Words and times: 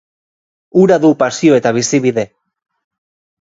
Hura 0.79 0.97
du 1.03 1.11
pasio 1.19 1.59
eta 1.61 1.75
bizibide. 1.79 2.25